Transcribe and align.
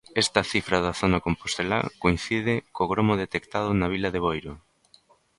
Esta 0.23 0.41
cifra 0.51 0.77
da 0.85 0.93
zona 1.01 1.23
compostelá 1.27 1.79
coincide 2.03 2.55
co 2.75 2.89
gromo 2.91 3.13
detectado 3.23 3.69
na 3.79 3.87
vila 3.93 4.09
de 4.11 4.19
Boiro. 4.25 4.53